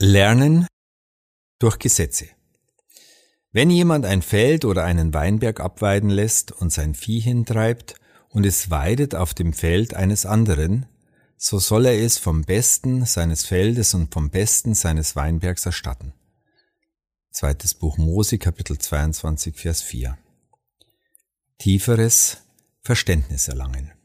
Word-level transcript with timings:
Lernen 0.00 0.68
durch 1.58 1.80
Gesetze. 1.80 2.28
Wenn 3.50 3.68
jemand 3.68 4.06
ein 4.06 4.22
Feld 4.22 4.64
oder 4.64 4.84
einen 4.84 5.12
Weinberg 5.12 5.58
abweiden 5.58 6.08
lässt 6.08 6.52
und 6.52 6.72
sein 6.72 6.94
Vieh 6.94 7.18
hintreibt 7.18 7.96
und 8.28 8.46
es 8.46 8.70
weidet 8.70 9.16
auf 9.16 9.34
dem 9.34 9.52
Feld 9.52 9.94
eines 9.94 10.24
anderen, 10.24 10.86
so 11.36 11.58
soll 11.58 11.86
er 11.86 12.00
es 12.00 12.16
vom 12.16 12.44
Besten 12.44 13.06
seines 13.06 13.44
Feldes 13.44 13.92
und 13.92 14.14
vom 14.14 14.30
Besten 14.30 14.74
seines 14.74 15.16
Weinbergs 15.16 15.66
erstatten. 15.66 16.12
Zweites 17.32 17.74
Buch 17.74 17.98
Mose, 17.98 18.38
Kapitel 18.38 18.78
22, 18.78 19.56
Vers 19.56 19.82
4. 19.82 20.16
Tieferes 21.58 22.44
Verständnis 22.82 23.48
erlangen. 23.48 23.97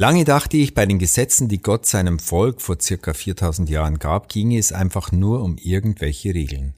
Lange 0.00 0.24
dachte 0.24 0.56
ich, 0.56 0.74
bei 0.74 0.86
den 0.86 1.00
Gesetzen, 1.00 1.48
die 1.48 1.60
Gott 1.60 1.84
seinem 1.84 2.20
Volk 2.20 2.62
vor 2.62 2.80
circa 2.80 3.14
4000 3.14 3.68
Jahren 3.68 3.98
gab, 3.98 4.28
ginge 4.28 4.56
es 4.56 4.70
einfach 4.70 5.10
nur 5.10 5.42
um 5.42 5.56
irgendwelche 5.56 6.32
Regeln. 6.34 6.74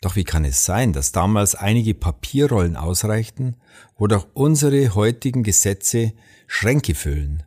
Doch 0.00 0.16
wie 0.16 0.24
kann 0.24 0.44
es 0.44 0.64
sein, 0.64 0.92
dass 0.92 1.12
damals 1.12 1.54
einige 1.54 1.94
Papierrollen 1.94 2.74
ausreichten, 2.74 3.56
wo 3.96 4.08
doch 4.08 4.26
unsere 4.34 4.96
heutigen 4.96 5.44
Gesetze 5.44 6.14
Schränke 6.48 6.96
füllen? 6.96 7.44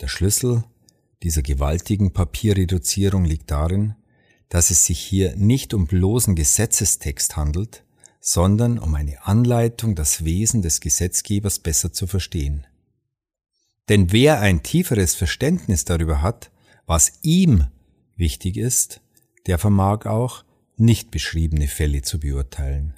Der 0.00 0.08
Schlüssel 0.08 0.64
dieser 1.22 1.42
gewaltigen 1.42 2.14
Papierreduzierung 2.14 3.26
liegt 3.26 3.50
darin, 3.50 3.96
dass 4.48 4.70
es 4.70 4.86
sich 4.86 4.98
hier 4.98 5.36
nicht 5.36 5.74
um 5.74 5.86
bloßen 5.86 6.34
Gesetzestext 6.34 7.36
handelt, 7.36 7.84
sondern 8.18 8.78
um 8.78 8.94
eine 8.94 9.26
Anleitung, 9.26 9.94
das 9.94 10.24
Wesen 10.24 10.62
des 10.62 10.80
Gesetzgebers 10.80 11.58
besser 11.58 11.92
zu 11.92 12.06
verstehen. 12.06 12.66
Denn 13.88 14.12
wer 14.12 14.40
ein 14.40 14.62
tieferes 14.62 15.14
Verständnis 15.14 15.84
darüber 15.84 16.22
hat, 16.22 16.50
was 16.86 17.18
ihm 17.22 17.66
wichtig 18.16 18.56
ist, 18.56 19.00
der 19.46 19.58
vermag 19.58 20.06
auch, 20.06 20.44
nicht 20.76 21.10
beschriebene 21.10 21.68
Fälle 21.68 22.02
zu 22.02 22.18
beurteilen. 22.18 22.94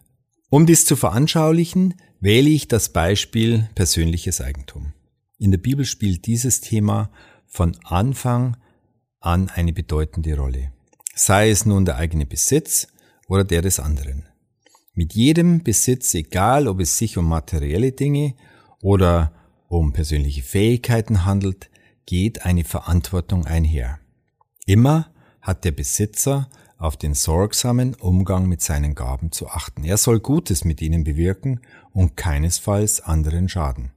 Um 0.48 0.64
dies 0.64 0.86
zu 0.86 0.96
veranschaulichen, 0.96 1.94
wähle 2.20 2.48
ich 2.48 2.68
das 2.68 2.90
Beispiel 2.90 3.68
persönliches 3.74 4.40
Eigentum. 4.40 4.92
In 5.38 5.50
der 5.50 5.58
Bibel 5.58 5.84
spielt 5.84 6.26
dieses 6.26 6.60
Thema 6.60 7.10
von 7.46 7.76
Anfang 7.84 8.56
an 9.20 9.50
eine 9.50 9.72
bedeutende 9.72 10.36
Rolle, 10.36 10.72
sei 11.14 11.50
es 11.50 11.66
nun 11.66 11.84
der 11.84 11.96
eigene 11.96 12.26
Besitz 12.26 12.88
oder 13.28 13.44
der 13.44 13.60
des 13.60 13.80
anderen. 13.80 14.24
Mit 14.94 15.14
jedem 15.14 15.62
Besitz, 15.62 16.14
egal 16.14 16.68
ob 16.68 16.80
es 16.80 16.96
sich 16.96 17.18
um 17.18 17.28
materielle 17.28 17.92
Dinge 17.92 18.34
oder 18.80 19.32
um 19.68 19.92
persönliche 19.92 20.42
Fähigkeiten 20.42 21.24
handelt, 21.24 21.70
geht 22.06 22.44
eine 22.44 22.64
Verantwortung 22.64 23.46
einher. 23.46 23.98
Immer 24.64 25.10
hat 25.40 25.64
der 25.64 25.72
Besitzer 25.72 26.48
auf 26.78 26.96
den 26.96 27.14
sorgsamen 27.14 27.94
Umgang 27.94 28.46
mit 28.46 28.60
seinen 28.60 28.94
Gaben 28.94 29.32
zu 29.32 29.48
achten. 29.48 29.84
Er 29.84 29.96
soll 29.96 30.20
Gutes 30.20 30.64
mit 30.64 30.82
ihnen 30.82 31.04
bewirken 31.04 31.60
und 31.92 32.16
keinesfalls 32.16 33.00
anderen 33.00 33.48
schaden. 33.48 33.92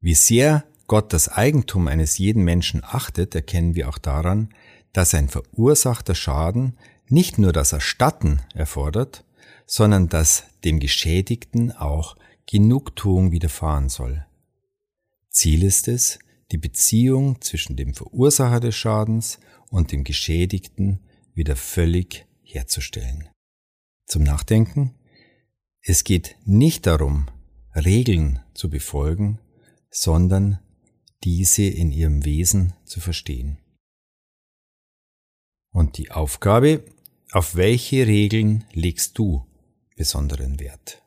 Wie 0.00 0.14
sehr 0.14 0.64
Gott 0.86 1.12
das 1.12 1.28
Eigentum 1.28 1.86
eines 1.86 2.18
jeden 2.18 2.44
Menschen 2.44 2.82
achtet, 2.84 3.34
erkennen 3.34 3.74
wir 3.74 3.88
auch 3.88 3.98
daran, 3.98 4.48
dass 4.92 5.14
ein 5.14 5.28
verursachter 5.28 6.14
Schaden 6.14 6.76
nicht 7.08 7.38
nur 7.38 7.52
das 7.52 7.72
Erstatten 7.72 8.40
erfordert, 8.54 9.24
sondern 9.66 10.08
dass 10.08 10.44
dem 10.64 10.80
Geschädigten 10.80 11.72
auch 11.72 12.16
Genugtuung 12.46 13.32
widerfahren 13.32 13.88
soll. 13.88 14.26
Ziel 15.30 15.62
ist 15.62 15.88
es, 15.88 16.18
die 16.50 16.58
Beziehung 16.58 17.40
zwischen 17.40 17.76
dem 17.76 17.94
Verursacher 17.94 18.60
des 18.60 18.74
Schadens 18.74 19.38
und 19.70 19.92
dem 19.92 20.04
Geschädigten 20.04 21.00
wieder 21.34 21.56
völlig 21.56 22.26
herzustellen. 22.42 23.28
Zum 24.06 24.22
Nachdenken. 24.22 24.94
Es 25.82 26.04
geht 26.04 26.36
nicht 26.44 26.86
darum, 26.86 27.30
Regeln 27.74 28.40
zu 28.54 28.70
befolgen, 28.70 29.38
sondern 29.90 30.58
diese 31.24 31.64
in 31.64 31.92
ihrem 31.92 32.24
Wesen 32.24 32.72
zu 32.84 33.00
verstehen. 33.00 33.58
Und 35.70 35.98
die 35.98 36.10
Aufgabe, 36.10 36.84
auf 37.32 37.56
welche 37.56 38.06
Regeln 38.06 38.64
legst 38.72 39.18
du 39.18 39.46
besonderen 39.96 40.58
Wert? 40.60 41.02